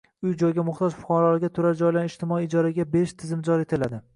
[0.27, 4.05] Uy-joyga muhtoj fuqarolarga turar joylarni ijtimoiy ijaraga berish tizimi joriy etiladi.